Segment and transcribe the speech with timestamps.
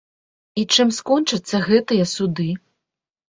[0.61, 2.49] І чым скончацца гэтыя суды?